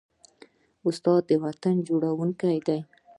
[0.87, 2.79] استاد د وطن جوړوونکی دی.